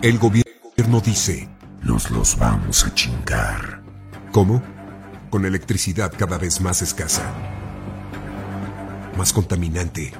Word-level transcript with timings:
El 0.00 0.20
gobierno 0.20 1.00
dice, 1.04 1.48
nos 1.82 2.12
los 2.12 2.38
vamos 2.38 2.84
a 2.84 2.94
chingar. 2.94 3.82
¿Cómo? 4.30 4.62
Con 5.28 5.44
electricidad 5.44 6.12
cada 6.16 6.38
vez 6.38 6.60
más 6.60 6.82
escasa, 6.82 7.24
más 9.16 9.32
contaminante 9.32 10.12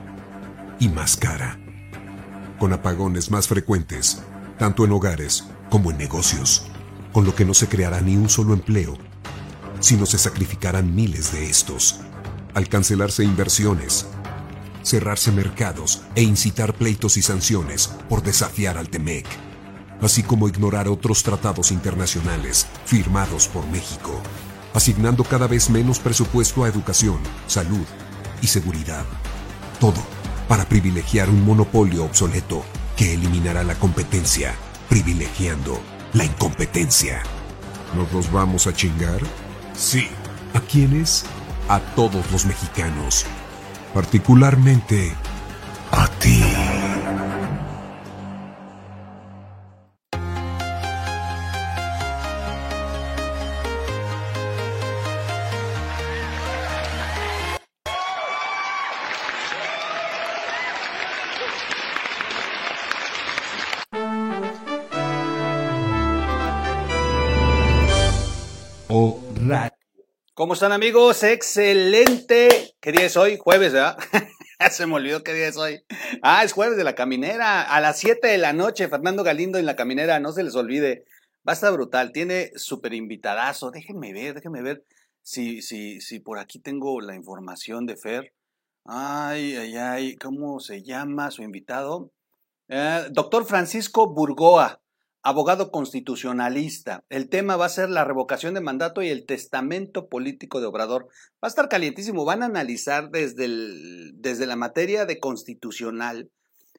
y 0.81 0.89
más 0.89 1.17
cara. 1.17 1.61
Con 2.59 2.73
apagones 2.73 3.31
más 3.31 3.47
frecuentes, 3.47 4.21
tanto 4.59 4.85
en 4.85 4.91
hogares 4.91 5.45
como 5.71 5.93
en 5.93 5.99
negocios, 5.99 6.67
con 7.13 7.25
lo 7.25 7.37
que 7.37 7.45
no 7.45 7.55
se 7.55 7.69
creará 7.69 8.01
ni 8.01 8.17
un 8.17 8.29
solo 8.29 8.55
empleo, 8.55 8.99
sino 9.79 10.07
se 10.07 10.19
sacrificarán 10.19 10.93
miles 10.93 11.31
de 11.31 11.49
estos, 11.49 12.01
al 12.53 12.69
cancelarse 12.69 13.23
inversiones, 13.23 14.09
cerrarse 14.83 15.31
mercados 15.31 16.03
e 16.17 16.23
incitar 16.25 16.75
pleitos 16.75 17.17
y 17.17 17.23
sanciones 17.23 17.87
por 18.09 18.25
desafiar 18.25 18.77
al 18.77 18.89
TEMEC, 18.89 19.48
así 20.01 20.23
como 20.23 20.49
ignorar 20.49 20.89
otros 20.89 21.23
tratados 21.23 21.71
internacionales 21.71 22.67
firmados 22.85 23.49
por 23.49 23.67
México, 23.69 24.21
asignando 24.75 25.25
cada 25.25 25.47
vez 25.47 25.71
menos 25.71 25.99
presupuesto 25.99 26.65
a 26.65 26.69
educación, 26.69 27.19
salud 27.47 27.87
y 28.43 28.47
seguridad. 28.47 29.05
Todo 29.81 30.03
para 30.49 30.65
privilegiar 30.65 31.29
un 31.29 31.45
monopolio 31.45 32.05
obsoleto 32.05 32.65
que 32.97 33.15
eliminará 33.15 33.63
la 33.63 33.75
competencia, 33.75 34.55
privilegiando 34.89 35.81
la 36.15 36.25
incompetencia. 36.25 37.23
¿Nos 37.95 38.13
los 38.13 38.33
vamos 38.33 38.67
a 38.67 38.73
chingar? 38.73 39.21
Sí. 39.75 40.09
¿A 40.55 40.61
quiénes? 40.61 41.25
A 41.69 41.79
todos 41.81 42.31
los 42.33 42.47
mexicanos. 42.47 43.27
Particularmente 43.95 45.13
a 45.93 46.09
ti. 46.19 46.43
¿Cómo 70.39 70.55
están 70.55 70.71
amigos? 70.71 71.25
Excelente. 71.25 72.73
¿Qué 72.79 72.93
día 72.93 73.07
es 73.07 73.17
hoy? 73.17 73.39
Jueves, 73.39 73.73
¿verdad? 73.73 73.99
Se 74.71 74.87
me 74.87 74.95
olvidó 74.95 75.25
qué 75.25 75.35
día 75.35 75.49
es 75.49 75.57
hoy. 75.57 75.83
Ah, 76.23 76.45
es 76.45 76.53
jueves 76.53 76.77
de 76.79 76.85
la 76.85 76.95
caminera. 76.95 77.63
A 77.63 77.81
las 77.81 77.99
7 77.99 78.25
de 78.29 78.39
la 78.39 78.53
noche, 78.53 78.87
Fernando 78.87 79.25
Galindo 79.25 79.59
en 79.59 79.67
la 79.67 79.75
caminera. 79.75 80.21
No 80.21 80.31
se 80.31 80.45
les 80.45 80.55
olvide. 80.55 81.05
Va 81.39 81.51
a 81.51 81.53
estar 81.55 81.73
brutal. 81.73 82.13
Tiene 82.13 82.53
súper 82.55 82.95
invitadazo. 82.95 83.73
Déjenme 83.73 84.13
ver, 84.13 84.35
déjenme 84.35 84.63
ver 84.63 84.85
si, 85.23 85.61
si, 85.61 86.01
si 86.01 86.21
por 86.21 86.39
aquí 86.39 86.61
tengo 86.61 87.01
la 87.01 87.17
información 87.17 87.85
de 87.85 87.97
Fer. 87.97 88.33
Ay, 88.85 89.57
ay, 89.57 89.77
ay. 89.77 90.17
¿Cómo 90.19 90.61
se 90.61 90.85
llama 90.85 91.33
su 91.33 91.43
invitado? 91.43 92.13
Eh, 92.69 93.09
doctor 93.11 93.45
Francisco 93.45 94.15
Burgoa 94.15 94.81
abogado 95.23 95.71
constitucionalista. 95.71 97.05
El 97.09 97.29
tema 97.29 97.57
va 97.57 97.67
a 97.67 97.71
ser 97.71 97.91
la 97.91 98.05
revocación 98.05 98.55
de 98.55 98.61
mandato 98.61 99.03
y 99.03 99.09
el 99.09 99.27
testamento 99.27 100.09
político 100.09 100.61
de 100.61 100.67
Obrador. 100.67 101.09
Va 101.43 101.47
a 101.47 101.49
estar 101.49 101.69
calientísimo. 101.69 102.25
Van 102.25 102.43
a 102.43 102.47
analizar 102.47 103.11
desde, 103.11 103.45
el, 103.47 104.13
desde 104.15 104.47
la 104.47 104.57
materia 104.57 105.07
de 105.07 105.19
constitucional. 105.19 106.31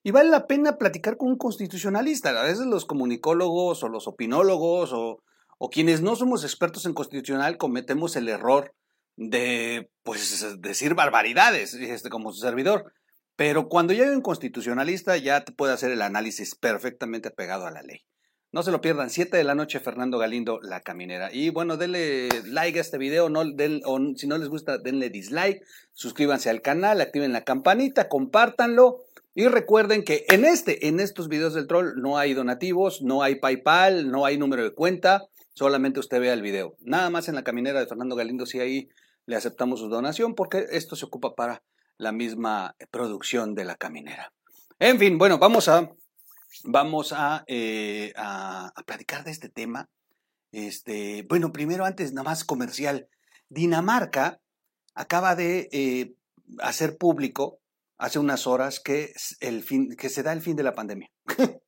Y 0.03 0.11
vale 0.11 0.29
la 0.29 0.47
pena 0.47 0.77
platicar 0.77 1.17
con 1.17 1.29
un 1.29 1.37
constitucionalista. 1.37 2.29
A 2.29 2.43
veces 2.43 2.65
los 2.65 2.85
comunicólogos 2.85 3.83
o 3.83 3.89
los 3.89 4.07
opinólogos 4.07 4.93
o, 4.93 5.21
o 5.57 5.69
quienes 5.69 6.01
no 6.01 6.15
somos 6.15 6.43
expertos 6.43 6.85
en 6.85 6.93
constitucional 6.93 7.57
cometemos 7.57 8.15
el 8.15 8.29
error 8.29 8.73
de 9.17 9.91
pues 10.03 10.61
decir 10.61 10.95
barbaridades, 10.95 11.73
este, 11.73 12.09
como 12.09 12.31
su 12.31 12.39
servidor. 12.39 12.93
Pero 13.35 13.67
cuando 13.67 13.93
ya 13.93 14.05
hay 14.05 14.09
un 14.09 14.21
constitucionalista 14.21 15.17
ya 15.17 15.43
te 15.43 15.51
puede 15.51 15.73
hacer 15.73 15.91
el 15.91 16.01
análisis 16.01 16.55
perfectamente 16.55 17.29
pegado 17.29 17.65
a 17.67 17.71
la 17.71 17.81
ley. 17.81 18.05
No 18.51 18.63
se 18.63 18.71
lo 18.71 18.81
pierdan, 18.81 19.11
7 19.11 19.37
de 19.37 19.43
la 19.43 19.53
noche, 19.53 19.79
Fernando 19.79 20.17
Galindo, 20.17 20.59
La 20.63 20.81
Caminera. 20.81 21.29
Y 21.31 21.51
bueno, 21.51 21.77
denle 21.77 22.29
like 22.45 22.79
a 22.79 22.81
este 22.81 22.97
video, 22.97 23.29
no, 23.29 23.41
o 23.41 23.99
si 24.15 24.25
no 24.25 24.39
les 24.39 24.49
gusta, 24.49 24.79
denle 24.79 25.11
dislike, 25.11 25.61
suscríbanse 25.93 26.49
al 26.49 26.63
canal, 26.63 26.99
activen 26.99 27.31
la 27.31 27.43
campanita, 27.43 28.09
compártanlo. 28.09 29.01
Y 29.35 29.47
recuerden 29.47 30.03
que 30.03 30.25
en 30.29 30.45
este, 30.45 30.87
en 30.87 30.99
estos 30.99 31.27
videos 31.27 31.53
del 31.53 31.67
troll, 31.67 32.01
no 32.01 32.17
hay 32.17 32.33
donativos, 32.33 33.03
no 33.03 33.21
hay 33.21 33.35
PayPal, 33.35 34.09
no 34.09 34.25
hay 34.25 34.39
número 34.39 34.63
de 34.63 34.73
cuenta, 34.73 35.27
solamente 35.53 35.99
usted 35.99 36.19
vea 36.19 36.33
el 36.33 36.41
video. 36.41 36.75
Nada 36.79 37.11
más 37.11 37.29
en 37.29 37.35
la 37.35 37.43
caminera 37.43 37.79
de 37.79 37.85
Fernando 37.85 38.15
Galindo, 38.15 38.47
si 38.47 38.59
ahí 38.59 38.89
le 39.27 39.35
aceptamos 39.35 39.79
su 39.79 39.89
donación, 39.89 40.33
porque 40.33 40.65
esto 40.71 40.95
se 40.95 41.05
ocupa 41.05 41.35
para 41.35 41.61
la 41.97 42.11
misma 42.11 42.75
producción 42.89 43.53
de 43.53 43.65
la 43.65 43.75
caminera. 43.75 44.33
En 44.79 44.97
fin, 44.97 45.19
bueno, 45.19 45.37
vamos 45.37 45.67
a 45.67 45.91
vamos 46.63 47.13
eh, 47.47 48.13
a, 48.15 48.71
platicar 48.85 49.23
de 49.23 49.31
este 49.31 49.49
tema. 49.49 49.89
Este, 50.51 51.25
bueno, 51.29 51.51
primero, 51.51 51.85
antes, 51.85 52.13
nada 52.13 52.29
más 52.29 52.43
comercial. 52.43 53.07
Dinamarca 53.49 54.39
acaba 54.93 55.35
de 55.35 55.69
eh, 55.71 56.15
hacer 56.59 56.97
público 56.97 57.59
hace 57.97 58.19
unas 58.19 58.47
horas 58.47 58.79
que, 58.79 59.13
el 59.39 59.63
fin, 59.63 59.95
que 59.95 60.09
se 60.09 60.23
da 60.23 60.33
el 60.33 60.41
fin 60.41 60.55
de 60.55 60.63
la 60.63 60.73
pandemia. 60.73 61.09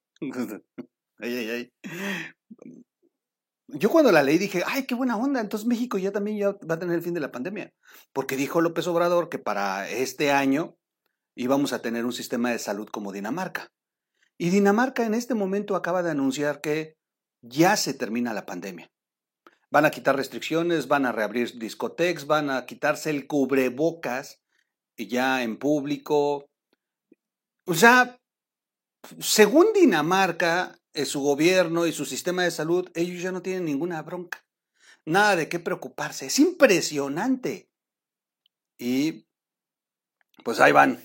ay, 1.19 1.35
ay, 1.35 1.49
ay. 1.49 1.71
Yo 3.73 3.89
cuando 3.89 4.11
la 4.11 4.23
leí 4.23 4.37
dije, 4.37 4.63
ay, 4.65 4.85
qué 4.85 4.95
buena 4.95 5.15
onda, 5.15 5.39
entonces 5.39 5.67
México 5.67 5.97
ya 5.97 6.11
también 6.11 6.37
ya 6.37 6.51
va 6.69 6.75
a 6.75 6.79
tener 6.79 6.95
el 6.95 7.01
fin 7.01 7.13
de 7.13 7.21
la 7.21 7.31
pandemia. 7.31 7.73
Porque 8.11 8.35
dijo 8.35 8.59
López 8.59 8.87
Obrador 8.87 9.29
que 9.29 9.39
para 9.39 9.89
este 9.89 10.31
año 10.31 10.77
íbamos 11.35 11.71
a 11.71 11.81
tener 11.81 12.05
un 12.05 12.11
sistema 12.11 12.51
de 12.51 12.59
salud 12.59 12.87
como 12.89 13.13
Dinamarca. 13.13 13.71
Y 14.37 14.49
Dinamarca 14.49 15.05
en 15.05 15.13
este 15.13 15.33
momento 15.33 15.75
acaba 15.75 16.03
de 16.03 16.11
anunciar 16.11 16.61
que 16.61 16.97
ya 17.41 17.77
se 17.77 17.93
termina 17.93 18.33
la 18.33 18.45
pandemia. 18.45 18.91
Van 19.69 19.85
a 19.85 19.91
quitar 19.91 20.15
restricciones, 20.15 20.87
van 20.87 21.05
a 21.05 21.11
reabrir 21.11 21.57
discotecas, 21.57 22.27
van 22.27 22.49
a 22.49 22.65
quitarse 22.65 23.09
el 23.09 23.27
cubrebocas 23.27 24.41
ya 25.07 25.43
en 25.43 25.57
público. 25.57 26.49
O 27.65 27.73
sea, 27.73 28.19
según 29.19 29.73
Dinamarca, 29.73 30.77
eh, 30.93 31.05
su 31.05 31.21
gobierno 31.21 31.87
y 31.87 31.93
su 31.93 32.05
sistema 32.05 32.43
de 32.43 32.51
salud, 32.51 32.89
ellos 32.93 33.21
ya 33.21 33.31
no 33.31 33.41
tienen 33.41 33.65
ninguna 33.65 34.01
bronca. 34.01 34.45
Nada 35.05 35.35
de 35.35 35.49
qué 35.49 35.59
preocuparse. 35.59 36.27
Es 36.27 36.39
impresionante. 36.39 37.69
Y 38.77 39.25
pues 40.43 40.59
ahí 40.59 40.71
van. 40.71 41.03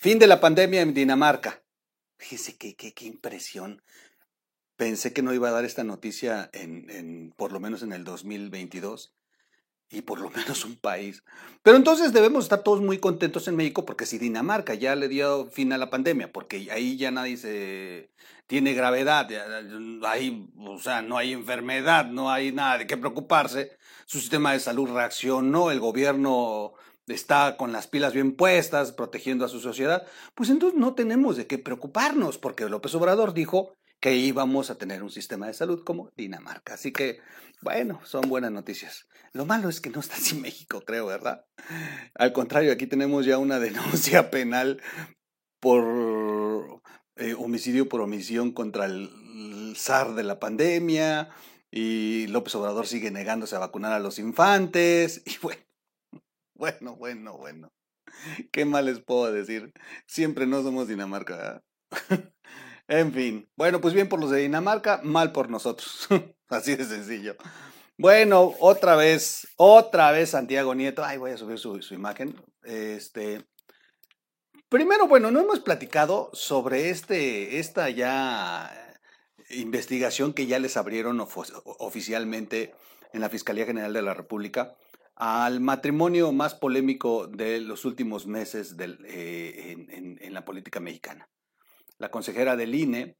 Fin 0.00 0.18
de 0.18 0.26
la 0.26 0.40
pandemia 0.40 0.82
en 0.82 0.94
Dinamarca. 0.94 1.62
Fíjese 2.18 2.56
qué, 2.56 2.74
qué, 2.74 2.92
qué 2.92 3.06
impresión. 3.06 3.82
Pensé 4.76 5.12
que 5.12 5.22
no 5.22 5.32
iba 5.32 5.48
a 5.48 5.52
dar 5.52 5.64
esta 5.64 5.84
noticia 5.84 6.50
en, 6.52 6.90
en, 6.90 7.32
por 7.36 7.52
lo 7.52 7.60
menos 7.60 7.82
en 7.82 7.92
el 7.92 8.04
2022 8.04 9.14
y 9.90 10.02
por 10.02 10.20
lo 10.20 10.30
menos 10.30 10.64
un 10.64 10.76
país. 10.76 11.22
Pero 11.62 11.76
entonces 11.76 12.12
debemos 12.12 12.44
estar 12.44 12.62
todos 12.62 12.80
muy 12.80 12.98
contentos 12.98 13.48
en 13.48 13.56
México 13.56 13.84
porque 13.84 14.06
si 14.06 14.18
Dinamarca 14.18 14.74
ya 14.74 14.94
le 14.94 15.08
dio 15.08 15.46
fin 15.46 15.72
a 15.72 15.78
la 15.78 15.90
pandemia, 15.90 16.32
porque 16.32 16.68
ahí 16.70 16.96
ya 16.96 17.10
nadie 17.10 17.36
se 17.36 18.10
tiene 18.46 18.74
gravedad, 18.74 19.28
ahí, 20.06 20.48
o 20.58 20.78
sea, 20.78 21.02
no 21.02 21.18
hay 21.18 21.32
enfermedad, 21.32 22.06
no 22.06 22.30
hay 22.30 22.50
nada 22.52 22.78
de 22.78 22.86
qué 22.86 22.96
preocuparse, 22.96 23.76
su 24.06 24.20
sistema 24.20 24.52
de 24.52 24.60
salud 24.60 24.90
reaccionó, 24.90 25.70
el 25.70 25.80
gobierno 25.80 26.72
está 27.08 27.56
con 27.56 27.72
las 27.72 27.86
pilas 27.86 28.12
bien 28.12 28.36
puestas, 28.36 28.92
protegiendo 28.92 29.44
a 29.44 29.48
su 29.48 29.60
sociedad, 29.60 30.06
pues 30.34 30.50
entonces 30.50 30.78
no 30.78 30.94
tenemos 30.94 31.36
de 31.36 31.46
qué 31.46 31.58
preocuparnos, 31.58 32.38
porque 32.38 32.68
López 32.68 32.94
Obrador 32.94 33.34
dijo 33.34 33.74
que 34.00 34.14
íbamos 34.14 34.70
a 34.70 34.78
tener 34.78 35.02
un 35.02 35.10
sistema 35.10 35.46
de 35.46 35.54
salud 35.54 35.82
como 35.84 36.10
Dinamarca. 36.16 36.74
Así 36.74 36.92
que, 36.92 37.20
bueno, 37.62 38.00
son 38.04 38.28
buenas 38.28 38.52
noticias. 38.52 39.08
Lo 39.32 39.44
malo 39.44 39.68
es 39.68 39.80
que 39.80 39.90
no 39.90 40.00
está 40.00 40.16
así 40.16 40.36
México, 40.36 40.82
creo, 40.86 41.06
¿verdad? 41.06 41.44
Al 42.14 42.32
contrario, 42.32 42.72
aquí 42.72 42.86
tenemos 42.86 43.26
ya 43.26 43.38
una 43.38 43.58
denuncia 43.58 44.30
penal 44.30 44.80
por 45.60 46.80
eh, 47.16 47.34
homicidio 47.34 47.88
por 47.88 48.00
omisión 48.00 48.52
contra 48.52 48.84
el 48.84 49.74
zar 49.76 50.14
de 50.14 50.22
la 50.22 50.38
pandemia 50.38 51.30
y 51.70 52.26
López 52.28 52.54
Obrador 52.54 52.86
sigue 52.86 53.10
negándose 53.10 53.56
a 53.56 53.60
vacunar 53.60 53.92
a 53.92 53.98
los 53.98 54.18
infantes 54.18 55.22
y 55.26 55.36
bueno 55.42 55.67
bueno, 56.58 56.96
bueno, 56.96 57.38
bueno. 57.38 57.72
¿Qué 58.52 58.64
más 58.64 58.84
les 58.84 59.00
puedo 59.00 59.32
decir? 59.32 59.72
Siempre 60.06 60.46
no 60.46 60.62
somos 60.62 60.88
Dinamarca. 60.88 61.62
en 62.88 63.12
fin. 63.12 63.50
Bueno, 63.56 63.80
pues 63.80 63.94
bien 63.94 64.08
por 64.08 64.20
los 64.20 64.30
de 64.30 64.40
Dinamarca, 64.40 65.00
mal 65.02 65.32
por 65.32 65.50
nosotros. 65.50 66.08
Así 66.48 66.76
de 66.76 66.84
sencillo. 66.84 67.36
Bueno, 67.96 68.54
otra 68.60 68.96
vez, 68.96 69.48
otra 69.56 70.10
vez 70.10 70.30
Santiago 70.30 70.74
Nieto. 70.74 71.04
Ay, 71.04 71.18
voy 71.18 71.30
a 71.30 71.36
subir 71.36 71.58
su, 71.58 71.80
su 71.80 71.94
imagen. 71.94 72.34
Este. 72.62 73.46
Primero, 74.68 75.08
bueno, 75.08 75.30
no 75.30 75.40
hemos 75.40 75.60
platicado 75.60 76.30
sobre 76.32 76.90
este, 76.90 77.58
esta 77.58 77.88
ya 77.88 78.70
investigación 79.50 80.34
que 80.34 80.46
ya 80.46 80.58
les 80.58 80.76
abrieron 80.76 81.20
oficialmente 81.20 82.74
en 83.12 83.20
la 83.20 83.30
Fiscalía 83.30 83.64
General 83.64 83.92
de 83.92 84.02
la 84.02 84.12
República 84.12 84.76
al 85.18 85.58
matrimonio 85.58 86.30
más 86.30 86.54
polémico 86.54 87.26
de 87.26 87.60
los 87.60 87.84
últimos 87.84 88.28
meses 88.28 88.76
eh, 88.78 89.86
en, 89.88 90.32
la 90.32 90.44
política 90.44 90.78
mexicana. 90.78 91.28
La 91.98 92.08
consejera 92.08 92.54
del 92.54 92.72
INE, 92.72 93.16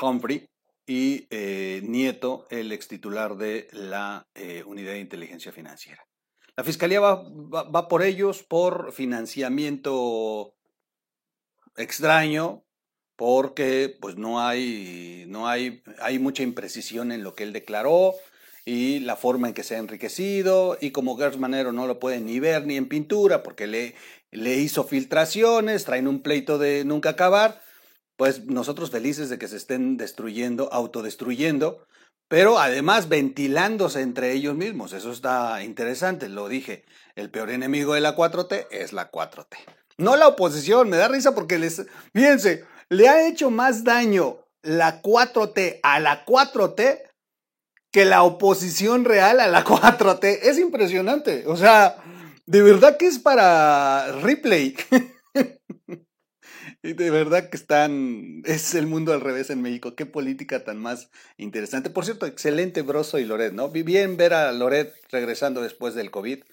Humphrey, 0.00 0.46
y 0.86 1.26
eh, 1.30 1.80
Nieto, 1.84 2.46
el 2.50 2.70
ex 2.72 2.86
titular 2.86 3.36
de 3.36 3.68
la 3.72 4.26
eh, 4.34 4.62
Unidad 4.64 4.92
de 4.92 5.00
Inteligencia 5.00 5.52
Financiera. 5.52 6.06
La 6.54 6.64
Fiscalía 6.64 7.00
va, 7.00 7.22
va 7.62 7.88
por 7.88 8.02
ellos 8.02 8.42
por 8.42 8.92
financiamiento 8.92 10.54
extraño, 11.76 12.64
porque 13.16 13.96
pues 14.00 14.16
no 14.16 14.40
hay, 14.40 15.24
no 15.28 15.48
hay, 15.48 15.82
hay 16.00 16.18
mucha 16.18 16.42
imprecisión 16.42 17.10
en 17.10 17.22
lo 17.22 17.34
que 17.34 17.44
él 17.44 17.54
declaró 17.54 18.14
y 18.68 19.00
la 19.00 19.16
forma 19.16 19.48
en 19.48 19.54
que 19.54 19.62
se 19.62 19.76
ha 19.76 19.78
enriquecido 19.78 20.76
y 20.78 20.90
como 20.90 21.16
Gertz 21.16 21.38
Manero 21.38 21.72
no 21.72 21.86
lo 21.86 21.98
pueden 21.98 22.26
ni 22.26 22.38
ver 22.38 22.66
ni 22.66 22.76
en 22.76 22.86
pintura 22.86 23.42
porque 23.42 23.66
le, 23.66 23.94
le 24.30 24.56
hizo 24.56 24.84
filtraciones, 24.84 25.86
traen 25.86 26.06
un 26.06 26.20
pleito 26.20 26.58
de 26.58 26.84
nunca 26.84 27.08
acabar, 27.08 27.62
pues 28.18 28.44
nosotros 28.44 28.90
felices 28.90 29.30
de 29.30 29.38
que 29.38 29.48
se 29.48 29.56
estén 29.56 29.96
destruyendo, 29.96 30.70
autodestruyendo, 30.70 31.86
pero 32.28 32.58
además 32.58 33.08
ventilándose 33.08 34.02
entre 34.02 34.32
ellos 34.32 34.54
mismos. 34.54 34.92
Eso 34.92 35.12
está 35.12 35.64
interesante, 35.64 36.28
lo 36.28 36.46
dije. 36.46 36.84
El 37.16 37.30
peor 37.30 37.48
enemigo 37.48 37.94
de 37.94 38.02
la 38.02 38.14
4T 38.14 38.66
es 38.70 38.92
la 38.92 39.10
4T. 39.10 39.56
No 39.96 40.14
la 40.16 40.28
oposición, 40.28 40.90
me 40.90 40.98
da 40.98 41.08
risa 41.08 41.34
porque 41.34 41.58
les, 41.58 41.86
fíjense, 42.12 42.66
le 42.90 43.08
ha 43.08 43.26
hecho 43.26 43.50
más 43.50 43.82
daño 43.82 44.44
la 44.60 45.00
4T 45.00 45.80
a 45.82 46.00
la 46.00 46.26
4T 46.26 47.07
que 47.90 48.04
la 48.04 48.22
oposición 48.22 49.04
real 49.04 49.40
a 49.40 49.48
la 49.48 49.64
4T. 49.64 50.38
Es 50.42 50.58
impresionante. 50.58 51.44
O 51.46 51.56
sea, 51.56 51.96
de 52.46 52.62
verdad 52.62 52.96
que 52.96 53.06
es 53.06 53.18
para 53.18 54.12
replay. 54.20 54.76
y 56.82 56.92
de 56.92 57.10
verdad 57.10 57.50
que 57.50 57.56
están. 57.56 58.42
Es 58.44 58.74
el 58.74 58.86
mundo 58.86 59.12
al 59.12 59.20
revés 59.20 59.50
en 59.50 59.62
México. 59.62 59.94
Qué 59.94 60.06
política 60.06 60.64
tan 60.64 60.78
más 60.78 61.10
interesante. 61.36 61.90
Por 61.90 62.04
cierto, 62.04 62.26
excelente 62.26 62.82
Broso 62.82 63.18
y 63.18 63.24
Loret, 63.24 63.52
¿no? 63.52 63.68
Bien 63.70 64.16
ver 64.16 64.34
a 64.34 64.52
Loret 64.52 64.94
regresando 65.10 65.62
después 65.62 65.94
del 65.94 66.10
COVID, 66.10 66.44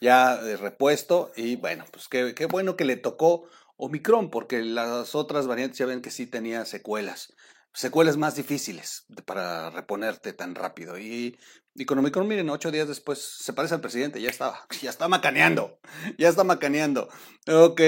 ya 0.00 0.36
de 0.36 0.56
repuesto. 0.56 1.32
Y 1.36 1.56
bueno, 1.56 1.84
pues 1.90 2.08
qué, 2.08 2.34
qué 2.34 2.46
bueno 2.46 2.76
que 2.76 2.84
le 2.84 2.96
tocó 2.96 3.48
Omicron, 3.76 4.30
porque 4.30 4.62
las 4.62 5.14
otras 5.14 5.46
variantes 5.46 5.78
ya 5.78 5.86
ven 5.86 6.00
que 6.00 6.10
sí 6.10 6.26
tenía 6.26 6.64
secuelas, 6.64 7.34
secuelas 7.76 8.16
más 8.16 8.34
difíciles 8.34 9.04
para 9.26 9.70
reponerte 9.70 10.32
tan 10.32 10.54
rápido. 10.54 10.98
Y, 10.98 11.38
y 11.74 11.84
con 11.84 11.98
Omicron, 11.98 12.26
miren, 12.26 12.48
ocho 12.48 12.70
días 12.70 12.88
después 12.88 13.20
se 13.20 13.52
parece 13.52 13.74
al 13.74 13.82
presidente, 13.82 14.20
ya 14.20 14.30
estaba, 14.30 14.66
ya 14.82 14.90
está 14.90 15.08
macaneando, 15.08 15.78
ya 16.18 16.28
está 16.28 16.42
macaneando. 16.42 17.08
Ok. 17.46 17.80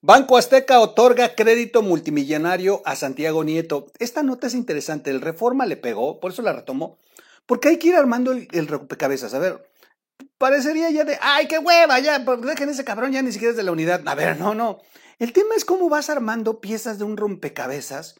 Banco 0.00 0.36
Azteca 0.36 0.80
otorga 0.80 1.34
crédito 1.34 1.82
multimillonario 1.82 2.82
a 2.84 2.94
Santiago 2.94 3.42
Nieto. 3.42 3.86
Esta 3.98 4.22
nota 4.22 4.46
es 4.46 4.54
interesante, 4.54 5.10
el 5.10 5.20
Reforma 5.20 5.66
le 5.66 5.78
pegó, 5.78 6.20
por 6.20 6.30
eso 6.32 6.42
la 6.42 6.52
retomó, 6.52 6.98
porque 7.46 7.68
hay 7.68 7.78
que 7.78 7.88
ir 7.88 7.96
armando 7.96 8.32
el, 8.32 8.46
el 8.52 8.68
rompecabezas. 8.68 9.32
A 9.32 9.38
ver, 9.38 9.66
parecería 10.38 10.90
ya 10.90 11.04
de, 11.04 11.18
ay, 11.22 11.48
qué 11.48 11.58
hueva, 11.58 11.98
ya, 12.00 12.22
pues, 12.24 12.40
dejen 12.42 12.68
ese 12.68 12.84
cabrón, 12.84 13.12
ya 13.12 13.22
ni 13.22 13.32
siquiera 13.32 13.52
es 13.52 13.56
de 13.56 13.62
la 13.62 13.72
unidad. 13.72 14.02
A 14.06 14.14
ver, 14.14 14.38
no, 14.38 14.54
no. 14.54 14.80
El 15.18 15.32
tema 15.32 15.54
es 15.56 15.64
cómo 15.64 15.88
vas 15.88 16.10
armando 16.10 16.60
piezas 16.60 16.98
de 16.98 17.04
un 17.04 17.16
rompecabezas 17.16 18.16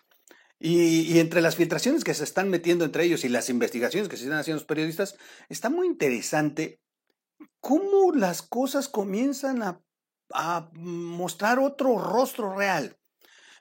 y, 0.66 1.18
entre 1.18 1.42
las 1.42 1.56
filtraciones 1.56 2.04
que 2.04 2.14
se 2.14 2.24
están 2.24 2.48
metiendo 2.48 2.86
entre 2.86 3.04
ellos 3.04 3.22
y 3.24 3.28
las 3.28 3.50
investigaciones 3.50 4.08
que 4.08 4.16
se 4.16 4.22
están 4.24 4.38
haciendo 4.38 4.60
los 4.60 4.66
periodistas, 4.66 5.14
está 5.50 5.68
muy 5.68 5.86
interesante 5.86 6.80
cómo 7.60 8.12
las 8.14 8.40
cosas 8.40 8.88
comienzan 8.88 9.62
a, 9.62 9.80
mostrar 10.72 11.58
otro 11.58 11.98
rostro 11.98 12.56
real. 12.56 12.98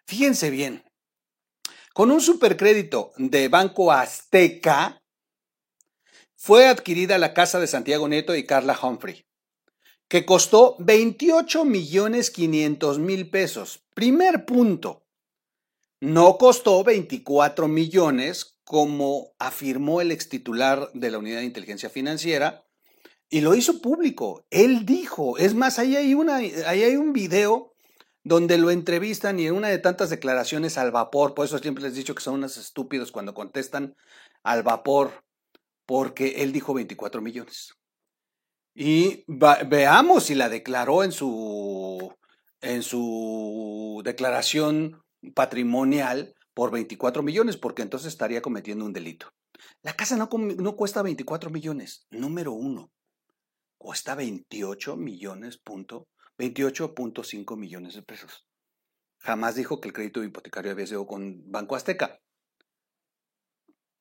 Fíjense 0.08 0.50
bien, 0.50 0.84
con 1.94 2.10
un 2.10 2.22
supercrédito 2.22 3.12
de 3.18 3.50
Banco 3.50 3.92
Azteca, 3.92 5.04
fue 6.38 6.68
adquirida 6.68 7.18
la 7.18 7.34
casa 7.34 7.60
de 7.60 7.68
Santiago 7.68 8.08
Neto 8.08 8.34
y 8.34 8.46
Carla 8.46 8.80
Humphrey 8.82 9.26
que 10.08 10.26
costó 10.26 10.76
28 10.80 11.66
millones 11.66 12.30
500 12.30 13.00
mil 13.00 13.30
pesos. 13.30 13.84
Primer 13.96 14.46
punto, 14.46 15.03
no 16.04 16.38
costó 16.38 16.84
24 16.84 17.70
millones 17.70 18.60
como 18.66 19.32
afirmó 19.40 20.02
el 20.02 20.12
ex 20.12 20.28
titular 20.28 20.90
de 20.94 21.10
la 21.10 21.18
Unidad 21.18 21.38
de 21.38 21.46
Inteligencia 21.46 21.90
Financiera 21.90 22.66
y 23.30 23.40
lo 23.40 23.56
hizo 23.56 23.82
público. 23.82 24.46
Él 24.50 24.86
dijo, 24.86 25.38
es 25.38 25.56
más, 25.56 25.80
ahí 25.80 25.96
hay, 25.96 26.14
una, 26.14 26.36
ahí 26.36 26.84
hay 26.84 26.98
un 26.98 27.14
video 27.14 27.72
donde 28.22 28.58
lo 28.58 28.70
entrevistan 28.70 29.40
y 29.40 29.48
en 29.48 29.56
una 29.56 29.70
de 29.70 29.78
tantas 29.78 30.10
declaraciones 30.10 30.78
al 30.78 30.92
vapor, 30.92 31.34
por 31.34 31.46
eso 31.46 31.58
siempre 31.60 31.86
les 31.86 31.94
he 31.94 32.00
dicho 32.00 32.16
que 32.16 32.22
son 32.22 32.34
unos 32.34 32.58
estúpidos 32.58 33.14
cuando 33.14 33.34
contestan 33.34 33.96
al 34.44 34.62
vapor, 34.62 35.24
porque 35.86 36.44
él 36.44 36.52
dijo 36.52 36.74
24 36.74 37.22
millones. 37.22 37.76
Y 38.76 39.24
veamos 39.28 40.26
si 40.26 40.36
la 40.36 40.50
declaró 40.50 41.06
en 41.06 41.14
su, 41.14 42.14
en 42.60 42.84
su 42.84 44.02
declaración 44.04 45.03
patrimonial 45.36 46.34
por 46.54 46.72
24 46.72 47.24
millones, 47.24 47.58
porque 47.58 47.82
entonces 47.82 48.10
estaría 48.10 48.42
cometiendo 48.42 48.86
un 48.86 48.94
delito. 48.94 49.34
La 49.82 49.94
casa 49.94 50.18
no, 50.18 50.30
no 50.32 50.76
cuesta 50.76 51.02
24 51.02 51.50
millones, 51.50 52.06
número 52.12 52.52
uno. 52.54 52.92
Cuesta 53.78 54.16
28 54.16 54.96
millones, 54.96 55.58
punto, 55.58 56.08
28.5 56.38 57.58
millones 57.58 57.96
de 57.96 58.04
pesos. 58.04 58.46
Jamás 59.20 59.56
dijo 59.56 59.80
que 59.80 59.88
el 59.88 59.94
crédito 59.94 60.24
hipotecario 60.24 60.72
había 60.72 60.88
sido 60.88 61.08
con 61.08 61.50
Banco 61.52 61.76
Azteca. 61.76 62.20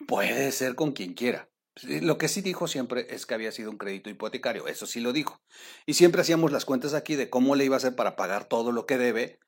Puede 0.06 0.50
ser 0.52 0.74
con 0.74 0.92
quien 0.92 1.14
quiera. 1.14 1.48
Lo 1.82 2.18
que 2.18 2.28
sí 2.28 2.42
dijo 2.42 2.68
siempre 2.68 3.06
es 3.08 3.24
que 3.24 3.34
había 3.34 3.50
sido 3.50 3.70
un 3.70 3.78
crédito 3.78 4.10
hipotecario, 4.10 4.66
eso 4.66 4.84
sí 4.84 5.00
lo 5.00 5.12
dijo. 5.12 5.40
Y 5.86 5.94
siempre 5.94 6.20
hacíamos 6.20 6.52
las 6.52 6.64
cuentas 6.64 6.92
aquí 6.92 7.16
de 7.16 7.30
cómo 7.30 7.54
le 7.54 7.64
iba 7.64 7.76
a 7.76 7.78
hacer 7.78 7.94
para 7.94 8.14
pagar 8.14 8.46
todo 8.46 8.72
lo 8.72 8.84
que 8.84 8.98
debe 8.98 9.38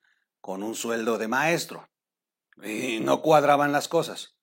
con 0.45 0.63
un 0.63 0.75
sueldo 0.75 1.17
de 1.17 1.27
maestro. 1.27 1.89
Y 2.63 3.01
no 3.01 3.23
cuadraban 3.23 3.73
las 3.73 3.89
cosas. 3.89 4.37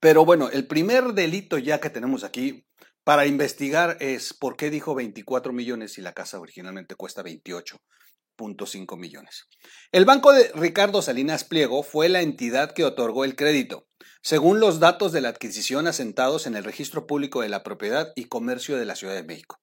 Pero 0.00 0.24
bueno, 0.24 0.48
el 0.48 0.66
primer 0.66 1.12
delito 1.12 1.58
ya 1.58 1.78
que 1.78 1.90
tenemos 1.90 2.24
aquí 2.24 2.66
para 3.04 3.26
investigar 3.26 3.98
es 4.00 4.32
por 4.32 4.56
qué 4.56 4.70
dijo 4.70 4.94
24 4.94 5.52
millones 5.52 5.92
si 5.92 6.00
la 6.00 6.14
casa 6.14 6.40
originalmente 6.40 6.94
cuesta 6.94 7.22
28.5 7.22 8.96
millones. 8.96 9.44
El 9.92 10.06
banco 10.06 10.32
de 10.32 10.50
Ricardo 10.54 11.02
Salinas 11.02 11.44
Pliego 11.44 11.82
fue 11.82 12.08
la 12.08 12.22
entidad 12.22 12.72
que 12.72 12.86
otorgó 12.86 13.26
el 13.26 13.36
crédito 13.36 13.86
según 14.22 14.58
los 14.58 14.80
datos 14.80 15.12
de 15.12 15.20
la 15.20 15.28
adquisición 15.28 15.86
asentados 15.86 16.46
en 16.46 16.56
el 16.56 16.64
Registro 16.64 17.06
Público 17.06 17.42
de 17.42 17.50
la 17.50 17.62
Propiedad 17.62 18.10
y 18.16 18.24
Comercio 18.24 18.78
de 18.78 18.86
la 18.86 18.96
Ciudad 18.96 19.14
de 19.14 19.22
México. 19.22 19.60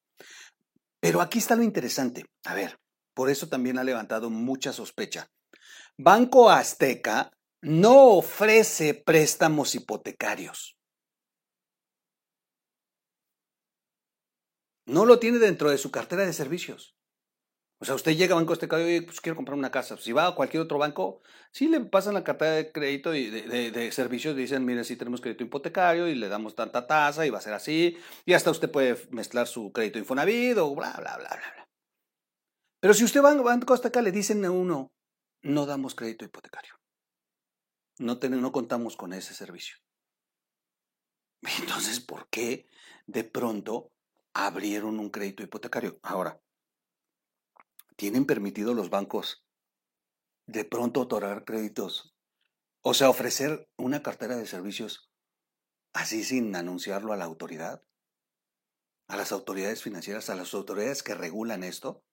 Pero 0.99 1.19
aquí 1.19 1.39
está 1.39 1.55
lo 1.55 1.63
interesante. 1.63 2.25
A 2.43 2.53
ver, 2.53 2.77
por 3.13 3.29
eso 3.29 3.47
también 3.47 3.77
ha 3.77 3.83
levantado 3.83 4.29
mucha 4.29 4.73
sospecha. 4.73 5.29
Banco 5.97 6.49
Azteca 6.49 7.31
no 7.61 8.11
ofrece 8.11 8.93
préstamos 8.93 9.75
hipotecarios. 9.75 10.77
No 14.85 15.05
lo 15.05 15.19
tiene 15.19 15.37
dentro 15.37 15.69
de 15.69 15.77
su 15.77 15.91
cartera 15.91 16.25
de 16.25 16.33
servicios. 16.33 16.95
O 17.81 17.85
sea, 17.85 17.95
usted 17.95 18.15
llega 18.17 18.33
a 18.33 18.37
Banco 18.37 18.53
Azteca 18.53 18.77
y 18.81 19.01
pues 19.01 19.21
quiero 19.21 19.37
comprar 19.37 19.57
una 19.57 19.71
casa. 19.71 19.95
Si 19.97 20.11
va 20.11 20.27
a 20.27 20.35
cualquier 20.35 20.63
otro 20.63 20.77
banco, 20.77 21.21
sí 21.51 21.69
le 21.69 21.79
pasan 21.79 22.13
la 22.13 22.25
carta 22.25 22.45
de 22.51 22.71
crédito 22.73 23.15
y 23.15 23.29
de, 23.29 23.91
servicios, 23.93 24.35
dicen, 24.35 24.65
mire, 24.65 24.83
sí 24.83 24.97
tenemos 24.97 25.21
crédito 25.21 25.45
hipotecario 25.45 26.07
y 26.09 26.15
le 26.15 26.27
damos 26.27 26.55
tanta 26.55 26.87
tasa 26.87 27.25
y 27.25 27.29
va 27.29 27.37
a 27.37 27.41
ser 27.41 27.53
así. 27.53 27.97
Y 28.25 28.33
hasta 28.33 28.51
usted 28.51 28.69
puede 28.69 28.97
mezclar 29.11 29.47
su 29.47 29.71
crédito 29.71 29.99
Infonavit 29.99 30.57
o 30.57 30.75
bla, 30.75 30.93
bla, 30.97 31.17
bla, 31.17 31.29
bla. 31.29 31.58
Pero 32.79 32.93
si 32.93 33.03
usted 33.03 33.21
va 33.21 33.31
a 33.31 33.41
Banco 33.41 33.73
Azteca, 33.73 34.01
le 34.01 34.11
dicen 34.11 34.43
a 34.45 34.51
uno, 34.51 34.91
no 35.41 35.65
damos 35.65 35.95
crédito 35.95 36.25
hipotecario. 36.25 36.79
No, 37.99 38.19
tenemos, 38.19 38.41
no 38.41 38.51
contamos 38.51 38.95
con 38.95 39.13
ese 39.13 39.33
servicio. 39.33 39.77
Entonces, 41.61 41.99
¿por 41.99 42.29
qué 42.29 42.67
de 43.07 43.23
pronto 43.23 43.91
abrieron 44.33 44.99
un 44.99 45.09
crédito 45.09 45.43
hipotecario? 45.43 45.99
Ahora, 46.03 46.41
¿tienen 47.95 48.25
permitido 48.25 48.73
los 48.73 48.89
bancos 48.89 49.45
de 50.47 50.63
pronto 50.63 51.01
otorgar 51.01 51.43
créditos? 51.43 52.15
O 52.81 52.93
sea, 52.93 53.09
ofrecer 53.09 53.69
una 53.77 54.01
cartera 54.01 54.37
de 54.37 54.47
servicios 54.47 55.11
así 55.93 56.23
sin 56.23 56.55
anunciarlo 56.55 57.11
a 57.11 57.17
la 57.17 57.25
autoridad, 57.25 57.83
a 59.07 59.17
las 59.17 59.31
autoridades 59.31 59.83
financieras, 59.83 60.29
a 60.29 60.35
las 60.35 60.53
autoridades 60.53 61.03
que 61.03 61.15
regulan 61.15 61.63
esto. 61.63 62.03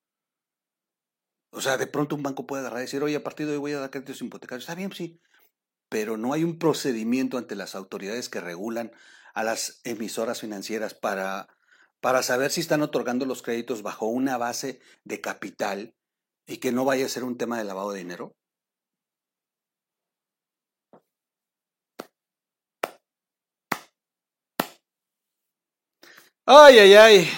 O 1.59 1.61
sea, 1.61 1.77
de 1.79 1.87
pronto 1.87 2.15
un 2.17 2.23
banco 2.23 2.47
puede 2.47 2.61
agarrar 2.61 2.81
y 2.81 2.83
decir, 2.83 3.03
oye, 3.03 3.17
a 3.17 3.23
partir 3.25 3.47
de 3.47 3.53
hoy 3.53 3.59
voy 3.59 3.73
a 3.73 3.81
dar 3.81 3.91
créditos 3.91 4.21
hipotecarios. 4.21 4.65
Está 4.65 4.75
bien, 4.75 4.93
sí. 4.93 5.21
pero 5.91 6.17
no 6.19 6.33
hay 6.35 6.45
un 6.45 6.59
procedimiento 6.59 7.39
ante 7.39 7.57
las 7.57 7.75
autoridades 7.77 8.29
que 8.31 8.41
regulan 8.41 8.93
a 9.35 9.45
las 9.45 9.81
emisoras 9.85 10.41
financieras 10.41 10.95
para, 10.95 11.49
para 12.01 12.23
saber 12.25 12.51
si 12.53 12.61
están 12.63 12.83
otorgando 12.83 13.27
los 13.27 13.43
créditos 13.43 13.83
bajo 13.83 14.07
una 14.07 14.39
base 14.39 14.81
de 15.05 15.21
capital 15.21 15.95
y 16.47 16.59
que 16.59 16.73
no 16.73 16.85
vaya 16.87 17.07
a 17.07 17.11
ser 17.11 17.25
un 17.25 17.39
tema 17.39 17.59
de 17.59 17.65
lavado 17.65 17.93
de 17.93 17.99
dinero? 18.01 18.37
Ay, 26.47 26.79
ay, 26.79 26.95
ay. 26.95 27.29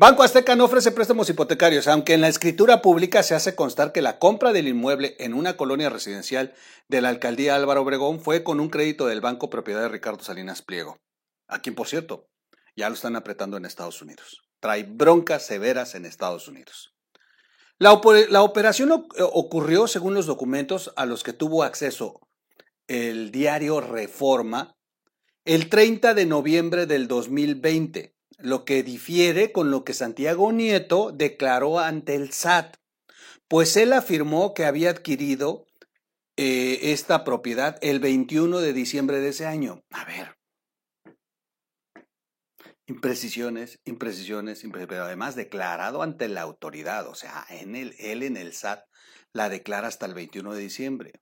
Banco 0.00 0.22
Azteca 0.22 0.56
no 0.56 0.64
ofrece 0.64 0.92
préstamos 0.92 1.28
hipotecarios, 1.28 1.86
aunque 1.86 2.14
en 2.14 2.22
la 2.22 2.28
escritura 2.28 2.80
pública 2.80 3.22
se 3.22 3.34
hace 3.34 3.54
constar 3.54 3.92
que 3.92 4.00
la 4.00 4.18
compra 4.18 4.54
del 4.54 4.66
inmueble 4.66 5.14
en 5.18 5.34
una 5.34 5.58
colonia 5.58 5.90
residencial 5.90 6.54
de 6.88 7.02
la 7.02 7.10
alcaldía 7.10 7.54
Álvaro 7.54 7.82
Obregón 7.82 8.18
fue 8.18 8.42
con 8.42 8.60
un 8.60 8.70
crédito 8.70 9.06
del 9.06 9.20
banco 9.20 9.50
propiedad 9.50 9.82
de 9.82 9.90
Ricardo 9.90 10.24
Salinas 10.24 10.62
Pliego, 10.62 10.96
a 11.48 11.60
quien 11.60 11.74
por 11.74 11.86
cierto 11.86 12.30
ya 12.74 12.88
lo 12.88 12.94
están 12.94 13.14
apretando 13.14 13.58
en 13.58 13.66
Estados 13.66 14.00
Unidos. 14.00 14.40
Trae 14.58 14.84
broncas 14.84 15.44
severas 15.44 15.94
en 15.94 16.06
Estados 16.06 16.48
Unidos. 16.48 16.94
La, 17.76 17.92
operación 17.92 19.06
ocurrió, 19.18 19.86
según 19.86 20.14
los 20.14 20.24
documentos 20.24 20.94
a 20.96 21.04
los 21.04 21.22
que 21.22 21.34
tuvo 21.34 21.62
acceso 21.62 22.20
el 22.88 23.30
diario 23.32 23.82
Reforma, 23.82 24.78
el 25.44 25.68
30 25.68 26.14
de 26.14 26.24
noviembre 26.24 26.86
del 26.86 27.06
2020, 27.06 28.14
lo 28.42 28.64
que 28.64 28.82
difiere 28.82 29.52
con 29.52 29.70
lo 29.70 29.84
que 29.84 29.94
Santiago 29.94 30.52
Nieto 30.52 31.12
declaró 31.12 31.78
ante 31.78 32.14
el 32.14 32.32
SAT, 32.32 32.76
pues 33.48 33.76
él 33.76 33.92
afirmó 33.92 34.54
que 34.54 34.64
había 34.64 34.90
adquirido 34.90 35.66
eh, 36.36 36.92
esta 36.92 37.24
propiedad 37.24 37.78
el 37.82 38.00
21 38.00 38.60
de 38.60 38.72
diciembre 38.72 39.20
de 39.20 39.28
ese 39.30 39.46
año. 39.46 39.82
A 39.90 40.04
ver, 40.04 40.36
imprecisiones, 42.86 43.80
imprecisiones, 43.84 44.64
imprecisiones, 44.64 44.88
pero 44.88 45.04
además 45.04 45.34
declarado 45.34 46.02
ante 46.02 46.28
la 46.28 46.42
autoridad, 46.42 47.06
o 47.08 47.14
sea, 47.14 47.44
en 47.48 47.76
el, 47.76 47.94
él 47.98 48.22
en 48.22 48.36
el 48.36 48.52
SAT 48.52 48.84
la 49.32 49.48
declara 49.48 49.88
hasta 49.88 50.06
el 50.06 50.14
21 50.14 50.54
de 50.54 50.60
diciembre. 50.60 51.12